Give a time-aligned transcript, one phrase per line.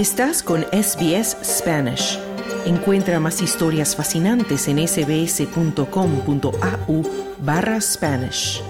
[0.00, 2.18] Estás con SBS Spanish.
[2.64, 5.82] Encuentra más historias fascinantes en sbs.com.au
[7.40, 8.62] barra Spanish.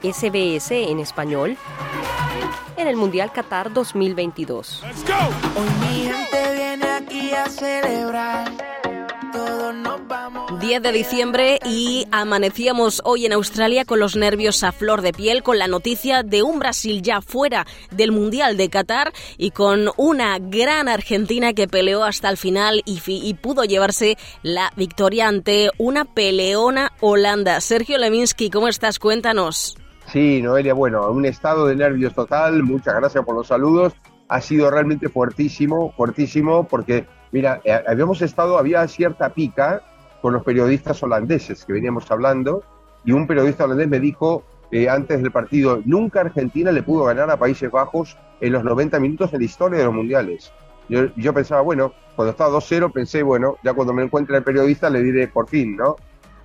[0.00, 1.56] SBS en español
[2.76, 4.84] en el Mundial Qatar 2022.
[5.56, 8.69] Hoy mi gente viene aquí a celebrar.
[10.60, 10.70] Todos nos vamos.
[10.70, 15.42] 10 de diciembre y amanecíamos hoy en Australia con los nervios a flor de piel,
[15.42, 20.38] con la noticia de un Brasil ya fuera del Mundial de Qatar y con una
[20.38, 26.04] gran Argentina que peleó hasta el final y, y pudo llevarse la victoria ante una
[26.04, 27.60] peleona Holanda.
[27.60, 28.98] Sergio Levinsky, ¿cómo estás?
[28.98, 29.76] Cuéntanos.
[30.06, 33.94] Sí, Noelia, bueno, un estado de nervios total, muchas gracias por los saludos.
[34.28, 39.82] Ha sido realmente fuertísimo, fuertísimo, porque, mira, eh, habíamos estado, había cierta pica
[40.20, 42.62] con los periodistas holandeses que veníamos hablando,
[43.04, 47.30] y un periodista holandés me dijo eh, antes del partido, nunca Argentina le pudo ganar
[47.30, 50.52] a Países Bajos en los 90 minutos en la historia de los mundiales.
[50.88, 54.90] Yo, yo pensaba, bueno, cuando estaba 2-0 pensé, bueno, ya cuando me encuentre el periodista
[54.90, 55.96] le diré por fin, ¿no?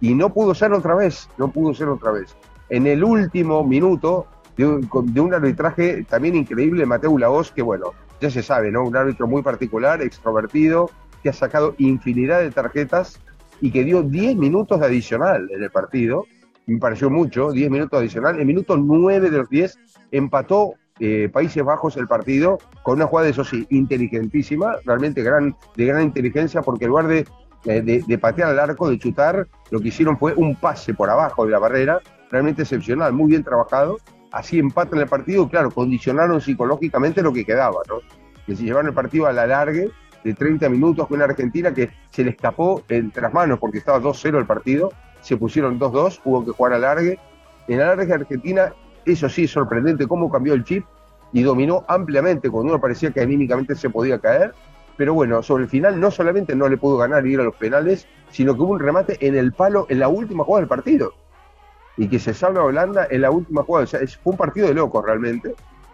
[0.01, 2.35] Y no pudo ser otra vez, no pudo ser otra vez
[2.69, 7.93] en el último minuto de un, de un arbitraje también increíble, Mateo Laos, que bueno,
[8.21, 8.83] ya se sabe, ¿no?
[8.83, 10.89] Un árbitro muy particular, extrovertido,
[11.21, 13.19] que ha sacado infinidad de tarjetas
[13.61, 16.25] y que dio 10 minutos de adicional en el partido.
[16.65, 18.39] Me pareció mucho, 10 minutos adicional.
[18.39, 19.77] En minuto 9 de los 10
[20.11, 25.85] empató eh, Países Bajos el partido con una jugada, eso sí, inteligentísima, realmente gran, de
[25.85, 27.25] gran inteligencia, porque en lugar de,
[27.65, 31.09] eh, de, de patear al arco, de chutar, lo que hicieron fue un pase por
[31.09, 31.99] abajo de la barrera,
[32.31, 33.97] realmente excepcional, muy bien trabajado.
[34.31, 37.95] Así empatan el partido, claro, condicionaron psicológicamente lo que quedaba, ¿no?
[38.45, 39.91] Que se llevaron el partido a la largue
[40.25, 44.39] de 30 minutos con Argentina que se le escapó entre las manos porque estaba 2-0
[44.39, 47.19] el partido, se pusieron 2-2, hubo que jugar a largue.
[47.67, 48.73] En la largue Argentina,
[49.05, 50.83] eso sí, sorprendente cómo cambió el chip
[51.31, 54.53] y dominó ampliamente cuando uno parecía que anímicamente se podía caer.
[54.97, 57.55] Pero bueno, sobre el final no solamente no le pudo ganar y ir a los
[57.55, 61.13] penales, sino que hubo un remate en el palo en la última jugada del partido
[61.97, 63.83] y que se salva Holanda en la última jugada.
[63.83, 65.53] O sea, fue un partido de locos realmente.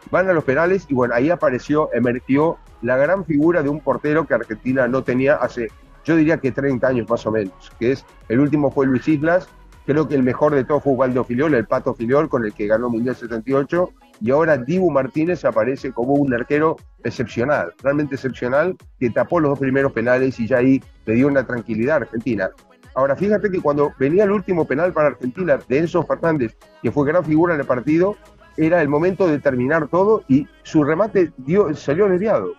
[0.09, 4.25] Van a los penales y bueno, ahí apareció, emergió la gran figura de un portero
[4.25, 5.69] que Argentina no tenía hace,
[6.03, 9.47] yo diría que 30 años más o menos, que es, el último fue Luis Islas,
[9.85, 12.67] creo que el mejor de todos fue Waldo Filiol, el Pato Filiol, con el que
[12.67, 13.89] ganó Mundial 78,
[14.21, 19.59] y ahora Dibu Martínez aparece como un arquero excepcional, realmente excepcional, que tapó los dos
[19.59, 22.49] primeros penales y ya ahí le dio una tranquilidad a Argentina.
[22.93, 27.07] Ahora, fíjate que cuando venía el último penal para Argentina de Enzo Fernández, que fue
[27.07, 28.15] gran figura en el partido,
[28.61, 32.53] era el momento de terminar todo y su remate dio, salió desviado.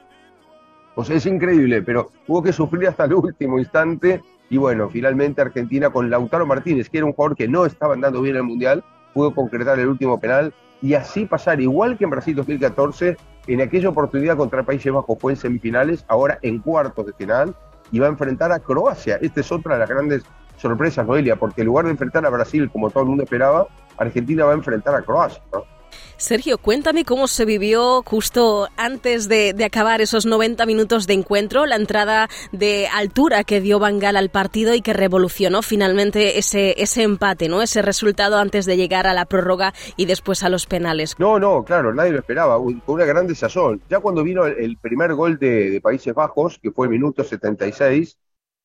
[0.97, 4.21] O sea, es increíble, pero hubo que sufrir hasta el último instante.
[4.51, 8.21] Y bueno, finalmente Argentina con Lautaro Martínez, que era un jugador que no estaba andando
[8.21, 10.53] bien en el Mundial, pudo concretar el último penal
[10.83, 15.33] y así pasar, igual que en Brasil 2014, en aquella oportunidad contra Países Bajos fue
[15.33, 17.55] en semifinales, ahora en cuartos de final,
[17.93, 19.19] y va a enfrentar a Croacia.
[19.23, 20.25] Esta es otra de las grandes
[20.57, 24.45] sorpresas, Noelia, porque en lugar de enfrentar a Brasil, como todo el mundo esperaba, Argentina
[24.45, 25.43] va a enfrentar a Croacia.
[25.53, 25.65] ¿no?
[26.23, 31.75] Sergio, cuéntame cómo se vivió justo antes de, acabar esos 90 minutos de encuentro, la
[31.75, 37.49] entrada de altura que dio Bangal al partido y que revolucionó finalmente ese, ese empate,
[37.49, 37.61] ¿no?
[37.61, 41.17] Ese resultado antes de llegar a la prórroga y después a los penales.
[41.19, 43.83] No, no, claro, nadie lo esperaba, con una gran desazón.
[43.91, 48.17] Ya cuando vino el, primer gol de, de Países Bajos, que fue el minuto 76,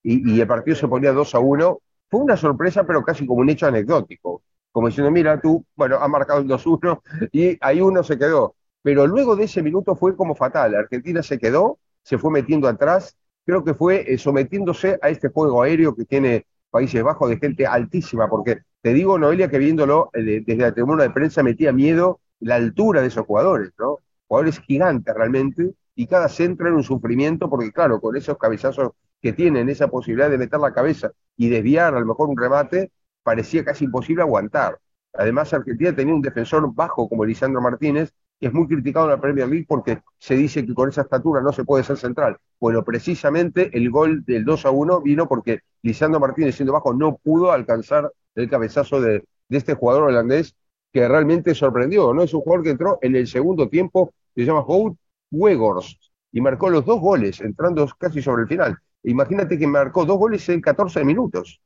[0.03, 3.41] y, y el partido se ponía 2 a 1, fue una sorpresa, pero casi como
[3.41, 4.43] un hecho anecdótico.
[4.77, 7.01] Como diciendo, mira, tú, bueno, ha marcado el 2-1
[7.31, 8.55] y ahí uno se quedó.
[8.83, 10.75] Pero luego de ese minuto fue como fatal.
[10.75, 15.63] Argentina se quedó, se fue metiendo atrás, creo que fue eh, sometiéndose a este juego
[15.63, 20.21] aéreo que tiene Países Bajos de gente altísima, porque te digo, Noelia, que viéndolo eh,
[20.21, 23.97] de- desde la tribuna de prensa metía miedo la altura de esos jugadores, ¿no?
[24.27, 29.33] Jugadores gigantes realmente, y cada centro era un sufrimiento, porque claro, con esos cabezazos que
[29.33, 32.91] tienen, esa posibilidad de meter la cabeza y desviar a lo mejor un remate,
[33.27, 34.79] parecía casi imposible aguantar.
[35.13, 39.19] Además, Argentina tenía un defensor bajo como Lisandro Martínez, que es muy criticado en la
[39.19, 42.37] Premier League porque se dice que con esa estatura no se puede ser central.
[42.57, 47.17] Bueno, precisamente el gol del 2 a 1 vino porque Lisandro Martínez, siendo bajo, no
[47.17, 50.55] pudo alcanzar el cabezazo de, este jugador holandés
[50.93, 52.23] que realmente sorprendió, ¿no?
[52.23, 54.97] Es un jugador que entró en el segundo tiempo, se llama Hout
[55.31, 56.01] Weghorst,
[56.31, 58.77] y marcó los dos goles, entrando casi sobre el final.
[59.03, 61.59] Imagínate que marcó dos goles en 14 minutos.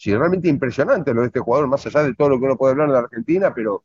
[0.00, 2.72] Sí, realmente impresionante lo de este jugador, más allá de todo lo que uno puede
[2.72, 3.84] hablar de la Argentina, pero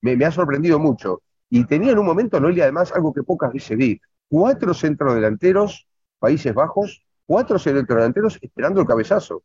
[0.00, 1.22] me, ha sorprendido mucho.
[1.48, 5.86] Y tenía en un momento, Noelia, además, algo que pocas veces vi, cuatro centrodelanteros,
[6.18, 9.36] Países Bajos, cuatro centrodelanteros esperando el cabezazo.
[9.36, 9.44] O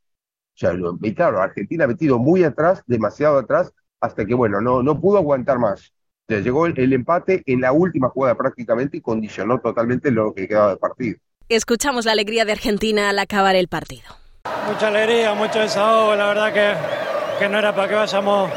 [0.56, 0.74] sea,
[1.04, 3.72] y claro, Argentina ha metido muy atrás, demasiado atrás,
[4.02, 5.94] hasta que, bueno, no, no pudo aguantar más.
[6.28, 10.70] Ya llegó el, empate en la última jugada prácticamente y condicionó totalmente lo que quedaba
[10.70, 11.20] del partido.
[11.48, 14.27] Escuchamos la alegría de Argentina al acabar el partido.
[14.68, 16.74] Mucha alegría, mucho desahogo, la verdad que,
[17.40, 18.50] que no era para que vayamos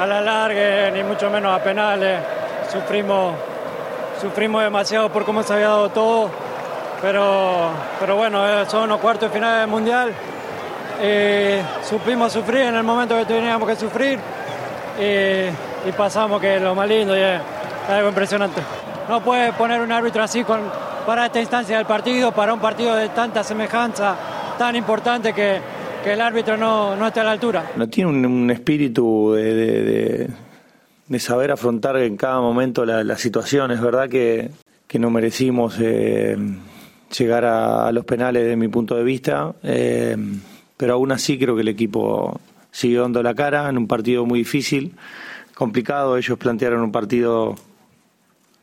[0.00, 2.20] a la larga, ni mucho menos a penales.
[2.70, 3.34] Sufrimos,
[4.20, 6.30] sufrimos demasiado por cómo se había dado todo,
[7.00, 7.70] pero,
[8.00, 10.12] pero bueno, eh, son unos cuartos de final del Mundial.
[11.02, 14.18] Y supimos sufrir en el momento que teníamos que sufrir
[14.98, 17.40] y, pasamos, que es lo más lindo y es
[17.88, 18.62] algo impresionante.
[19.08, 20.44] No puede poner un árbitro así
[21.06, 24.14] para esta instancia del partido, para un partido de tanta semejanza,
[24.58, 25.60] tan importante que,
[26.02, 27.72] que el árbitro no, no, está a la altura.
[27.76, 30.28] No tiene un, espíritu de,
[31.08, 33.70] de, saber afrontar en cada momento la, la situación.
[33.70, 34.50] Es verdad que,
[34.86, 36.36] que no merecimos eh,
[37.18, 40.16] llegar a, los penales de mi punto de vista, eh,
[40.76, 42.40] pero aún así creo que el equipo
[42.70, 44.94] siguió dando la cara en un partido muy difícil,
[45.54, 46.16] complicado.
[46.16, 47.54] Ellos plantearon un partido,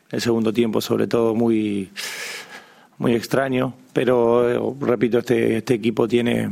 [0.09, 1.91] el segundo tiempo sobre todo, muy,
[2.97, 6.49] muy extraño, pero eh, repito, este, este equipo tiene,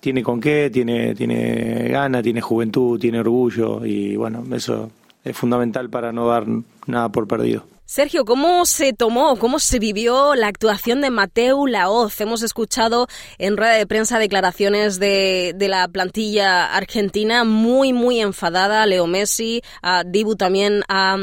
[0.00, 4.90] tiene con qué, tiene, tiene gana, tiene juventud, tiene orgullo y bueno, eso
[5.24, 6.46] es fundamental para no dar
[6.86, 7.64] nada por perdido.
[7.84, 12.18] Sergio, ¿cómo se tomó, cómo se vivió la actuación de Mateu Laoz?
[12.20, 13.06] Hemos escuchado
[13.38, 18.86] en rueda de prensa declaraciones de, la plantilla argentina muy, muy enfadada.
[18.86, 19.62] Leo Messi,
[20.06, 21.16] Dibu también ha,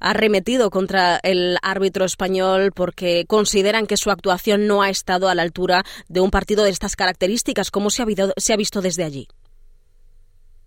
[0.00, 5.42] arremetido contra el árbitro español porque consideran que su actuación no ha estado a la
[5.42, 7.70] altura de un partido de estas características.
[7.70, 9.28] ¿Cómo se ha, se ha visto desde allí?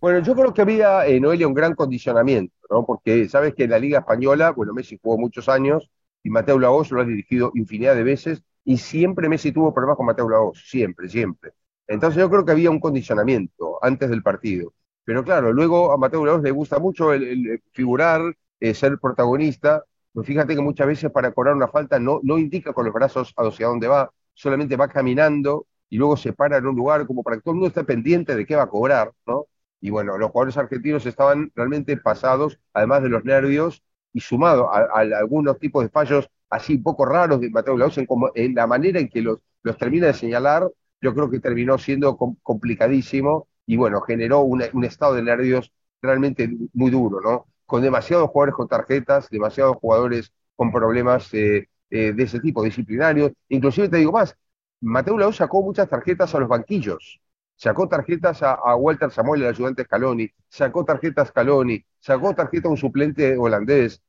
[0.01, 2.85] Bueno, yo creo que había, en Noelia, un gran condicionamiento, ¿no?
[2.85, 5.89] Porque sabes que en la Liga Española, bueno, Messi jugó muchos años
[6.23, 10.05] y Mateo Laos lo ha dirigido infinidad de veces y siempre Messi tuvo problemas con
[10.05, 11.51] Mateo Laos, siempre, siempre.
[11.87, 14.73] Entonces yo creo que había un condicionamiento antes del partido.
[15.03, 18.21] Pero claro, luego a Mateo Laos le gusta mucho el, figurar,
[18.59, 19.83] eh, ser protagonista.
[20.13, 23.33] Pues fíjate que muchas veces para cobrar una falta no, no indica con los brazos
[23.35, 27.37] hacia dónde va, solamente va caminando y luego se para en un lugar como para
[27.37, 29.47] que todo el mundo esté pendiente de qué va a cobrar, ¿no?
[29.81, 33.83] Y bueno, los jugadores argentinos estaban realmente pasados, además de los nervios,
[34.13, 38.55] y sumado a, algunos tipos de fallos así poco raros de Mateo Lausen, como en
[38.55, 40.69] la manera en que los, los termina de señalar,
[41.01, 45.71] yo creo que terminó siendo complicadísimo y bueno, generó un estado de nervios
[46.01, 47.47] realmente muy duro, ¿no?
[47.65, 53.31] Con demasiados jugadores con tarjetas, demasiados jugadores con problemas eh, eh, de ese tipo, disciplinarios.
[53.49, 54.35] Inclusive te digo más,
[54.81, 57.19] Mateo Lau sacó muchas tarjetas a los banquillos
[57.59, 62.71] sacó tarjetas a, Walter Samuel, el ayudante Scaloni, sacó tarjetas a Scaloni, sacó tarjeta a
[62.71, 64.01] un suplente holandés.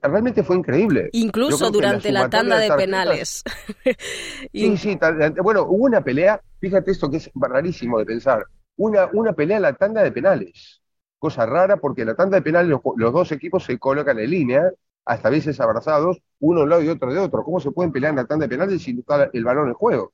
[0.00, 1.10] Realmente fue increíble.
[1.12, 3.44] Incluso durante la, tanda de, penales.
[4.52, 4.98] sí, sí,
[5.42, 8.46] bueno, hubo una pelea, fíjate esto que es rarísimo de pensar,
[8.76, 10.80] una, una pelea en la tanda de penales.
[11.18, 14.70] Cosa rara porque en la tanda de penales los, dos equipos se colocan en línea,
[15.04, 17.44] hasta veces abrazados, uno de un lado y otro de otro.
[17.44, 19.74] ¿Cómo se pueden pelear en la tanda de penales si no está el balón en
[19.74, 20.13] juego?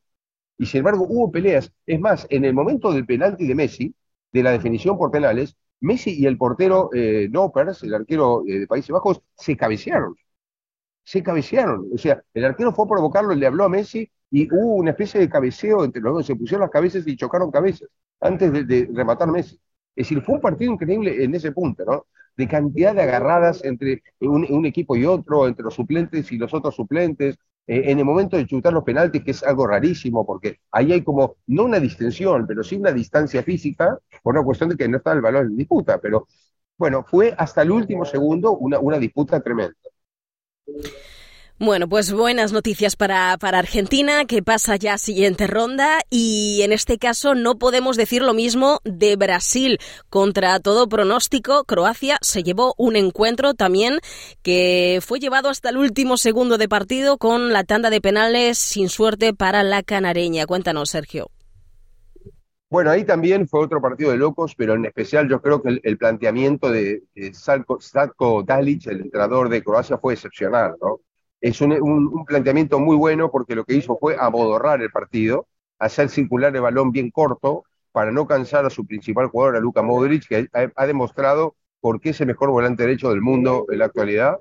[0.61, 1.73] Y sin embargo hubo peleas.
[1.87, 3.95] Es más, en el momento del penalti de Messi,
[4.31, 8.91] de la definición por penales, Messi y el portero eh, el arquero eh, de Países
[8.91, 10.15] Bajos, se cabecearon.
[11.03, 11.89] Se cabecearon.
[11.95, 15.19] O sea, el arquero fue a provocarlo, le habló a Messi y hubo una especie
[15.19, 16.27] de cabeceo entre los dos.
[16.27, 17.89] Se pusieron las cabezas y chocaron cabezas
[18.21, 19.59] antes de, rematar Messi.
[19.97, 22.07] Es decir, fue un partido increíble en ese punto, ¿no?
[22.37, 26.75] De cantidad de agarradas entre un equipo y otro, entre los suplentes y los otros
[26.77, 30.93] suplentes, eh, en el momento de chutar los penaltis, que es algo rarísimo, porque ahí
[30.93, 34.89] hay como, no una distensión, pero sí una distancia física, por una cuestión de que
[34.89, 36.27] no está el valor en disputa, pero
[36.77, 39.75] bueno, fue hasta el último segundo una, una disputa tremenda.
[41.63, 46.97] Bueno, pues buenas noticias para, para, Argentina, que pasa ya siguiente ronda y en este
[46.97, 49.79] caso no podemos decir lo mismo de Brasil.
[50.09, 53.99] Contra todo pronóstico, Croacia se llevó un encuentro también
[54.43, 58.89] que fue llevado hasta el último segundo de partido con la tanda de penales sin
[58.89, 60.47] suerte para la canareña.
[60.47, 61.31] Cuéntanos, Sergio.
[62.71, 65.99] Bueno, ahí también fue otro partido de locos, pero en especial yo creo que el,
[65.99, 67.33] planteamiento de, de
[68.47, 71.01] Dalic, el entrenador de Croacia, fue excepcional, ¿no?
[71.41, 76.55] Es un, planteamiento muy bueno porque lo que hizo fue abodorrar el partido, hacer circular
[76.55, 80.49] el balón bien corto para no cansar a su principal jugador, a Luka Modric, que
[80.53, 84.39] ha, demostrado por qué es el mejor volante derecho del mundo en la actualidad.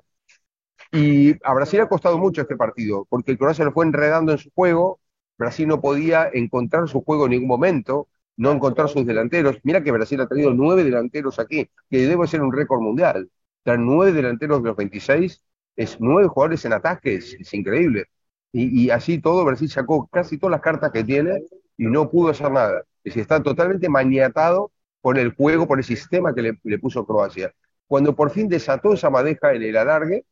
[0.92, 4.38] Y a Brasil ha costado mucho este partido, porque el Croacia lo fue enredando en
[4.38, 5.00] su juego,
[5.38, 9.58] Brasil no podía encontrar su juego en ningún momento, no encontrar sus delanteros.
[9.62, 13.30] Mira que Brasil ha tenido nueve delanteros aquí, que debe ser un récord mundial.
[13.58, 15.42] Están nueve delanteros de los 26
[15.80, 18.04] es nueve jugadores en ataque, es, increíble.
[18.52, 21.42] Y, así todo, Brasil sacó casi todas las cartas que tiene
[21.78, 22.80] y no pudo hacer nada.
[23.02, 27.54] Es decir, está totalmente maniatado por el juego, por el sistema que le, puso Croacia.
[27.86, 30.24] Cuando por fin desató esa madeja en el alargue,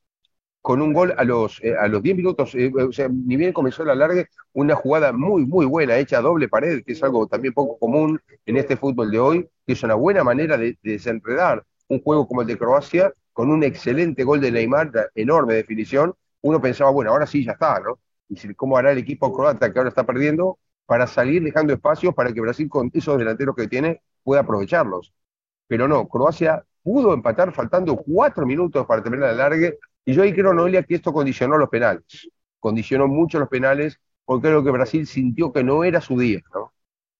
[0.60, 3.54] con un gol a los, eh, a los 10 minutos, eh, o sea, ni bien
[3.54, 7.26] comenzó el alargue, una jugada muy, muy buena, hecha a doble pared, que es algo
[7.26, 10.92] también poco común en este fútbol de hoy, que es una buena manera de, de
[10.92, 16.12] desenredar un juego como el de Croacia, con un excelente gol de Neymar, enorme definición,
[16.40, 18.00] uno pensaba, bueno, ahora sí ya está, ¿no?
[18.28, 22.32] Y cómo hará el equipo croata que ahora está perdiendo para salir dejando espacios para
[22.32, 25.14] que Brasil con esos delanteros que tiene pueda aprovecharlos.
[25.68, 30.32] Pero no, Croacia pudo empatar faltando cuatro minutos para terminar el alargue y yo ahí
[30.32, 32.28] creo, Noelia, que esto condicionó los penales.
[32.58, 36.72] Condicionó mucho los penales porque creo que Brasil sintió que no era su día, ¿no?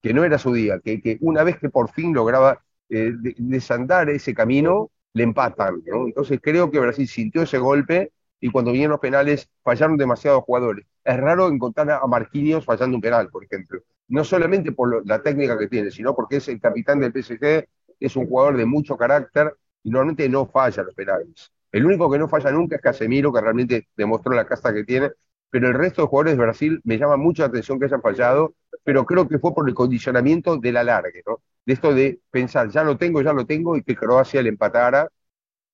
[0.02, 4.10] Que no era su día, que, que una vez que por fin lograba eh, desandar
[4.10, 6.06] ese camino, le empatan, ¿no?
[6.06, 10.86] Entonces creo que Brasil sintió ese golpe y cuando vinieron los penales fallaron demasiados jugadores.
[11.04, 13.80] Es raro encontrar a Marquinhos fallando un penal, por ejemplo.
[14.08, 17.66] No solamente por la técnica que tiene, sino porque es el capitán del PSG,
[18.00, 21.52] es un jugador de mucho carácter y normalmente no falla los penales.
[21.72, 25.10] El único que no falla nunca es Casemiro, que realmente demostró la casta que tiene,
[25.50, 28.54] pero el resto de jugadores de Brasil me llama mucho la atención que hayan fallado,
[28.84, 31.40] pero creo que fue por el condicionamiento del alargue, ¿no?
[31.64, 35.08] De esto de pensar, ya lo tengo, ya lo tengo, y que Croacia le empatara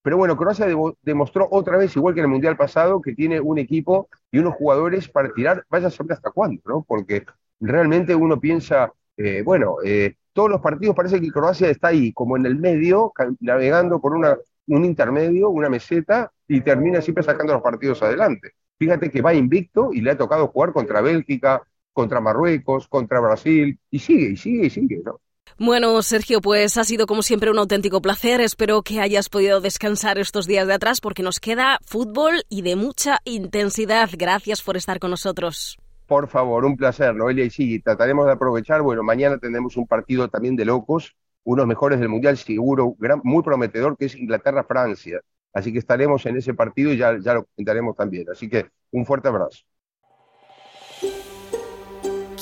[0.05, 0.67] pero bueno, Croacia
[1.01, 4.55] demostró otra vez, igual que en el Mundial pasado, que tiene un equipo y unos
[4.55, 6.85] jugadores para tirar, vaya a saber hasta cuándo, ¿no?
[6.87, 7.25] Porque
[7.59, 12.37] realmente uno piensa, eh, bueno, eh, todos los partidos parece que Croacia está ahí, como
[12.37, 17.63] en el medio, navegando por una, un intermedio, una meseta, y termina siempre sacando los
[17.63, 18.53] partidos adelante.
[18.79, 21.63] Fíjate que va invicto y le ha tocado jugar contra Bélgica,
[21.93, 25.21] contra Marruecos, contra Brasil, y sigue, y sigue, y sigue, ¿no?
[25.57, 28.41] Bueno, Sergio, pues ha sido como siempre un auténtico placer.
[28.41, 32.75] Espero que hayas podido descansar estos días de atrás porque nos queda fútbol y de
[32.75, 34.11] mucha intensidad.
[34.19, 35.79] Gracias por estar con nosotros.
[36.07, 37.45] Por favor, un placer, Noelia.
[37.45, 38.83] Y sí, trataremos de aprovechar.
[38.83, 41.15] Bueno, mañana tendremos un partido también de locos,
[41.45, 45.21] unos mejores del Mundial, seguro, muy prometedor, que es Inglaterra-Francia.
[45.55, 48.29] Así que estaremos en ese partido y ya, ya lo comentaremos también.
[48.31, 49.61] Así que un fuerte abrazo.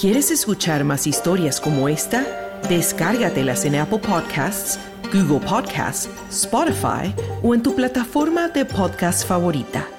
[0.00, 2.26] ¿Quieres escuchar más historias como esta?
[2.68, 4.80] Descárgatelas en Apple Podcasts,
[5.12, 9.91] Google Podcasts, Spotify o en tu plataforma de podcast favorita.